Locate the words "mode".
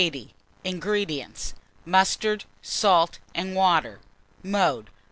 4.41-4.89